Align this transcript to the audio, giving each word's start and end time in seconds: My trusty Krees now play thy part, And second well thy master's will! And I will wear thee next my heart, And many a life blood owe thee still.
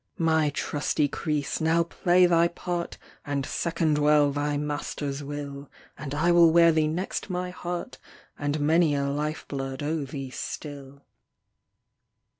My 0.17 0.49
trusty 0.49 1.07
Krees 1.07 1.61
now 1.61 1.83
play 1.83 2.25
thy 2.25 2.47
part, 2.47 2.97
And 3.23 3.45
second 3.45 3.99
well 3.99 4.31
thy 4.31 4.57
master's 4.57 5.23
will! 5.23 5.69
And 5.95 6.15
I 6.15 6.31
will 6.31 6.49
wear 6.51 6.71
thee 6.71 6.87
next 6.87 7.29
my 7.29 7.51
heart, 7.51 7.99
And 8.35 8.59
many 8.59 8.95
a 8.95 9.05
life 9.07 9.47
blood 9.47 9.83
owe 9.83 10.03
thee 10.05 10.31
still. 10.31 11.03